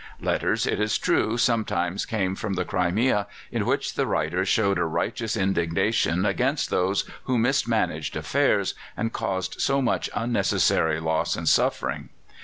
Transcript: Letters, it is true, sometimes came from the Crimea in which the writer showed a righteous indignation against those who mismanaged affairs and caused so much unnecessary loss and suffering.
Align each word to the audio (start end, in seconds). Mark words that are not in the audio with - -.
Letters, 0.19 0.65
it 0.65 0.79
is 0.79 0.97
true, 0.97 1.37
sometimes 1.37 2.07
came 2.07 2.33
from 2.33 2.55
the 2.55 2.65
Crimea 2.65 3.27
in 3.51 3.67
which 3.67 3.93
the 3.93 4.07
writer 4.07 4.43
showed 4.43 4.79
a 4.79 4.83
righteous 4.83 5.37
indignation 5.37 6.25
against 6.25 6.71
those 6.71 7.07
who 7.25 7.37
mismanaged 7.37 8.15
affairs 8.15 8.73
and 8.97 9.13
caused 9.13 9.61
so 9.61 9.79
much 9.79 10.09
unnecessary 10.15 10.99
loss 10.99 11.35
and 11.35 11.47
suffering. 11.47 12.09